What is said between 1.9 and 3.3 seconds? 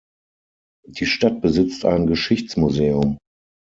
"Geschichtsmuseum".